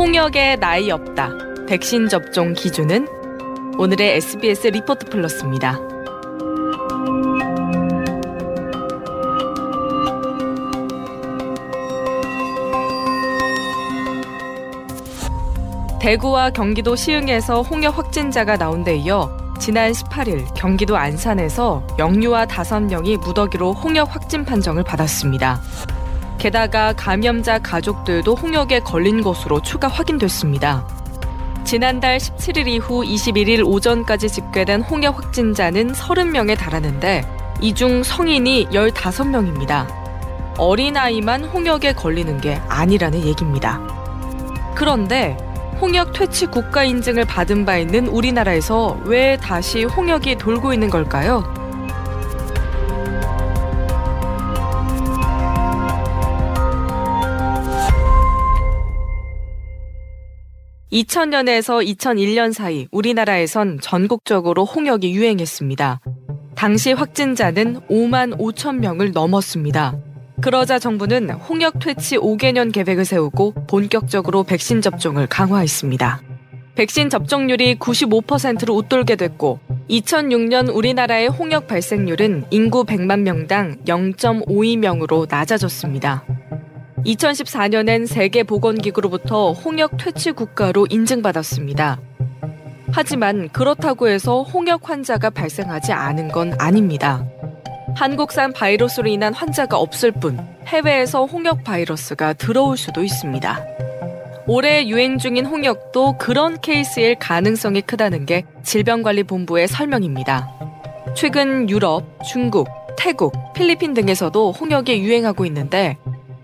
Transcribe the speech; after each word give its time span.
홍역에 0.00 0.56
나이 0.56 0.90
없다. 0.90 1.28
백신 1.68 2.08
접종 2.08 2.54
기준은 2.54 3.06
오늘의 3.76 4.16
SBS 4.16 4.68
리포트 4.68 5.10
플러스입니다. 5.10 5.78
대구와 16.00 16.48
경기도 16.48 16.96
시흥에서 16.96 17.60
홍역 17.60 17.98
확진자가 17.98 18.56
나온 18.56 18.82
데 18.82 18.96
이어 18.96 19.30
지난 19.58 19.92
18일 19.92 20.46
경기도 20.54 20.96
안산에서 20.96 21.86
영유아 21.98 22.46
5명이 22.46 23.18
무더기로 23.18 23.74
홍역 23.74 24.14
확진 24.14 24.46
판정을 24.46 24.82
받았습니다. 24.82 25.60
게다가 26.40 26.94
감염자 26.94 27.58
가족들도 27.58 28.34
홍역에 28.34 28.80
걸린 28.80 29.22
것으로 29.22 29.60
추가 29.60 29.88
확인됐습니다. 29.88 30.88
지난달 31.64 32.16
17일 32.16 32.66
이후 32.66 33.04
21일 33.04 33.62
오전까지 33.66 34.30
집계된 34.30 34.80
홍역 34.80 35.18
확진자는 35.18 35.92
30명에 35.92 36.56
달하는데 36.56 37.24
이 37.60 37.74
중 37.74 38.02
성인이 38.02 38.68
15명입니다. 38.72 39.86
어린아이만 40.56 41.44
홍역에 41.44 41.92
걸리는 41.92 42.40
게 42.40 42.58
아니라는 42.68 43.22
얘기입니다. 43.22 43.78
그런데 44.74 45.36
홍역 45.78 46.14
퇴치 46.14 46.46
국가 46.46 46.84
인증을 46.84 47.26
받은 47.26 47.66
바 47.66 47.76
있는 47.76 48.06
우리나라에서 48.08 48.98
왜 49.04 49.36
다시 49.36 49.84
홍역이 49.84 50.36
돌고 50.36 50.72
있는 50.72 50.88
걸까요? 50.88 51.59
2000년에서 60.92 61.86
2001년 61.86 62.52
사이 62.52 62.88
우리나라에선 62.90 63.78
전국적으로 63.80 64.64
홍역이 64.64 65.12
유행했습니다. 65.12 66.00
당시 66.56 66.92
확진자는 66.92 67.80
5만 67.88 68.36
5천 68.36 68.78
명을 68.78 69.12
넘었습니다. 69.12 69.96
그러자 70.42 70.78
정부는 70.78 71.30
홍역 71.30 71.78
퇴치 71.78 72.16
5개년 72.16 72.72
계획을 72.72 73.04
세우고 73.04 73.66
본격적으로 73.68 74.42
백신 74.42 74.80
접종을 74.80 75.26
강화했습니다. 75.26 76.22
백신 76.74 77.08
접종률이 77.10 77.76
95%로 77.76 78.74
웃돌게 78.74 79.16
됐고 79.16 79.60
2006년 79.90 80.74
우리나라의 80.74 81.28
홍역 81.28 81.66
발생률은 81.66 82.46
인구 82.50 82.84
100만 82.84 83.20
명당 83.20 83.76
0.52명으로 83.84 85.28
낮아졌습니다. 85.28 86.24
2014년엔 87.04 88.06
세계보건기구로부터 88.06 89.52
홍역 89.52 89.96
퇴치 89.96 90.32
국가로 90.32 90.86
인증받았습니다. 90.90 92.00
하지만 92.92 93.48
그렇다고 93.50 94.08
해서 94.08 94.42
홍역 94.42 94.88
환자가 94.90 95.30
발생하지 95.30 95.92
않은 95.92 96.28
건 96.28 96.54
아닙니다. 96.58 97.24
한국산 97.96 98.52
바이러스로 98.52 99.08
인한 99.08 99.34
환자가 99.34 99.78
없을 99.78 100.12
뿐 100.12 100.38
해외에서 100.66 101.26
홍역 101.26 101.64
바이러스가 101.64 102.34
들어올 102.34 102.76
수도 102.76 103.02
있습니다. 103.02 103.64
올해 104.46 104.86
유행 104.86 105.18
중인 105.18 105.46
홍역도 105.46 106.18
그런 106.18 106.60
케이스일 106.60 107.16
가능성이 107.16 107.82
크다는 107.82 108.26
게 108.26 108.44
질병관리본부의 108.62 109.68
설명입니다. 109.68 110.48
최근 111.14 111.68
유럽, 111.68 112.04
중국, 112.24 112.68
태국, 112.96 113.32
필리핀 113.54 113.94
등에서도 113.94 114.52
홍역이 114.52 115.00
유행하고 115.00 115.46
있는데 115.46 115.96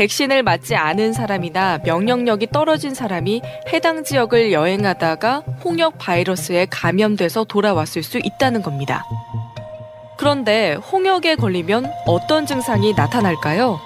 백신을 0.00 0.42
맞지 0.42 0.76
않은 0.76 1.12
사람이나 1.12 1.80
명령력이 1.84 2.46
떨어진 2.46 2.94
사람이 2.94 3.42
해당 3.70 4.02
지역을 4.02 4.50
여행하다가 4.50 5.42
홍역 5.62 5.98
바이러스에 5.98 6.68
감염돼서 6.70 7.44
돌아왔을 7.44 8.02
수 8.02 8.16
있다는 8.16 8.62
겁니다. 8.62 9.04
그런데 10.16 10.72
홍역에 10.72 11.34
걸리면 11.34 11.92
어떤 12.06 12.46
증상이 12.46 12.94
나타날까요? 12.94 13.78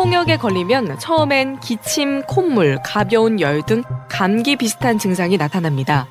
홍역에 0.00 0.36
걸리면 0.36 0.98
처음엔 0.98 1.60
기침, 1.60 2.22
콧물, 2.22 2.80
가벼운 2.84 3.38
열 3.38 3.62
등 3.62 3.84
감기 4.08 4.56
비슷한 4.56 4.98
증상이 4.98 5.36
나타납니다. 5.36 6.08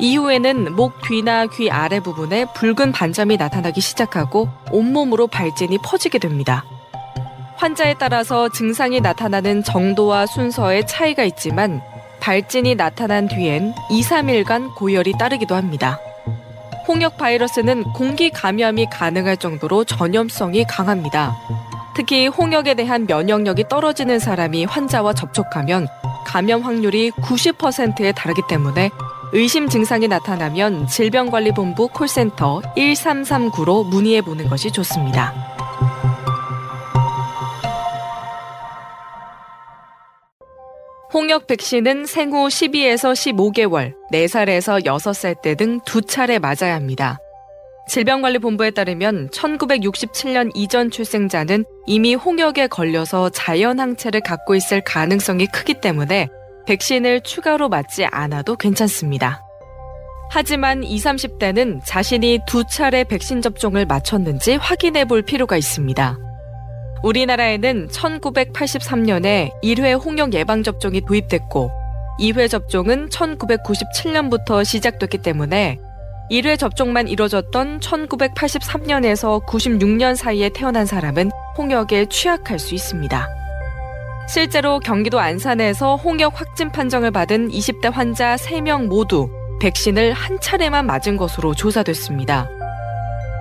이후에는 0.00 0.74
목 0.74 1.02
뒤나 1.02 1.46
귀 1.46 1.70
아래 1.70 2.00
부분에 2.00 2.46
붉은 2.54 2.92
반점이 2.92 3.36
나타나기 3.36 3.80
시작하고 3.80 4.48
온몸으로 4.70 5.26
발진이 5.26 5.78
퍼지게 5.84 6.18
됩니다. 6.18 6.64
환자에 7.56 7.94
따라서 7.98 8.48
증상이 8.48 9.00
나타나는 9.00 9.64
정도와 9.64 10.26
순서에 10.26 10.86
차이가 10.86 11.24
있지만 11.24 11.82
발진이 12.20 12.76
나타난 12.76 13.26
뒤엔 13.26 13.74
2, 13.90 14.02
3일간 14.02 14.74
고열이 14.76 15.14
따르기도 15.18 15.56
합니다. 15.56 15.98
홍역 16.86 17.18
바이러스는 17.18 17.82
공기 17.92 18.30
감염이 18.30 18.86
가능할 18.90 19.36
정도로 19.36 19.84
전염성이 19.84 20.64
강합니다. 20.64 21.36
특히 21.94 22.28
홍역에 22.28 22.74
대한 22.74 23.06
면역력이 23.06 23.64
떨어지는 23.68 24.20
사람이 24.20 24.64
환자와 24.64 25.14
접촉하면 25.14 25.88
감염 26.24 26.62
확률이 26.62 27.10
90%에 27.10 28.12
달하기 28.12 28.42
때문에 28.48 28.90
의심 29.32 29.68
증상이 29.68 30.08
나타나면 30.08 30.86
질병관리본부 30.86 31.88
콜센터 31.88 32.62
1339로 32.76 33.86
문의해 33.86 34.22
보는 34.22 34.48
것이 34.48 34.70
좋습니다. 34.70 35.34
홍역 41.12 41.46
백신은 41.46 42.06
생후 42.06 42.48
12에서 42.48 43.12
15개월, 43.12 43.94
4살에서 44.12 44.84
6살 44.84 45.40
때 45.42 45.54
등 45.54 45.80
두 45.84 46.02
차례 46.02 46.38
맞아야 46.38 46.74
합니다. 46.74 47.18
질병관리본부에 47.88 48.70
따르면 48.72 49.30
1967년 49.30 50.50
이전 50.54 50.90
출생자는 50.90 51.64
이미 51.86 52.14
홍역에 52.14 52.66
걸려서 52.66 53.30
자연항체를 53.30 54.20
갖고 54.20 54.54
있을 54.54 54.82
가능성이 54.82 55.46
크기 55.46 55.72
때문에 55.72 56.28
백신을 56.68 57.22
추가로 57.22 57.70
맞지 57.70 58.04
않아도 58.04 58.54
괜찮습니다. 58.54 59.42
하지만 60.30 60.84
20, 60.84 61.06
30대는 61.06 61.80
자신이 61.82 62.40
두 62.46 62.64
차례 62.64 63.04
백신 63.04 63.40
접종을 63.40 63.86
마쳤는지 63.86 64.56
확인해 64.56 65.06
볼 65.06 65.22
필요가 65.22 65.56
있습니다. 65.56 66.18
우리나라에는 67.02 67.88
1983년에 67.88 69.50
1회 69.62 70.04
홍역 70.04 70.34
예방접종이 70.34 71.00
도입됐고 71.06 71.70
2회 72.20 72.50
접종은 72.50 73.08
1997년부터 73.08 74.62
시작됐기 74.62 75.18
때문에 75.18 75.78
1회 76.30 76.58
접종만 76.58 77.08
이뤄졌던 77.08 77.80
1983년에서 77.80 79.46
96년 79.46 80.14
사이에 80.16 80.50
태어난 80.50 80.84
사람은 80.84 81.30
홍역에 81.56 82.06
취약할 82.10 82.58
수 82.58 82.74
있습니다. 82.74 83.37
실제로 84.28 84.78
경기도 84.78 85.18
안산에서 85.18 85.96
홍역 85.96 86.38
확진 86.38 86.70
판정을 86.70 87.10
받은 87.10 87.48
20대 87.48 87.90
환자 87.90 88.36
3명 88.36 88.86
모두 88.86 89.30
백신을 89.58 90.12
한 90.12 90.38
차례만 90.38 90.84
맞은 90.84 91.16
것으로 91.16 91.54
조사됐습니다. 91.54 92.46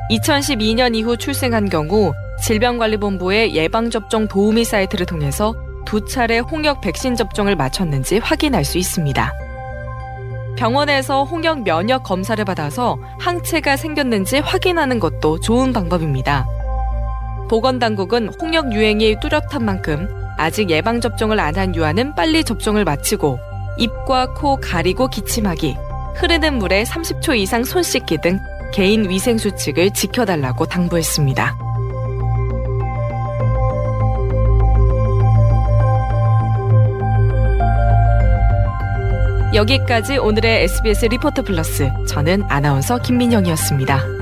2012년 0.09 0.95
이후 0.95 1.17
출생한 1.17 1.67
경우 1.67 2.13
질병관리본부의 2.41 3.53
예방접종 3.53 4.29
도우미 4.29 4.63
사이트를 4.63 5.05
통해서 5.05 5.53
두 5.85 6.05
차례 6.05 6.39
홍역 6.39 6.79
백신 6.79 7.15
접종을 7.15 7.57
마쳤는지 7.57 8.19
확인할 8.19 8.63
수 8.63 8.77
있습니다. 8.77 9.33
병원에서 10.57 11.25
홍역 11.25 11.63
면역 11.63 12.03
검사를 12.03 12.43
받아서 12.43 12.97
항체가 13.19 13.75
생겼는지 13.75 14.39
확인하는 14.39 14.99
것도 14.99 15.41
좋은 15.41 15.73
방법입니다. 15.73 16.47
보건당국은 17.49 18.29
홍역 18.41 18.73
유행이 18.73 19.19
뚜렷한 19.19 19.63
만큼 19.63 20.26
아직 20.37 20.69
예방접종을 20.69 21.39
안 21.39 21.57
한 21.57 21.75
유아는 21.75 22.13
빨리 22.13 22.43
접종을 22.43 22.83
마치고 22.85 23.39
입과 23.77 24.33
코 24.33 24.57
가리고 24.57 25.07
기침하기, 25.07 25.75
흐르는 26.15 26.59
물에 26.59 26.83
30초 26.83 27.35
이상 27.37 27.63
손 27.63 27.83
씻기 27.83 28.19
등 28.21 28.39
개인 28.73 29.09
위생 29.09 29.37
수칙을 29.37 29.91
지켜달라고 29.91 30.65
당부했습니다. 30.65 31.57
여기까지 39.53 40.17
오늘의 40.17 40.63
SBS 40.63 41.05
리포터 41.05 41.41
플러스. 41.41 41.89
저는 42.07 42.43
아나운서 42.49 42.99
김민영이었습니다. 42.99 44.16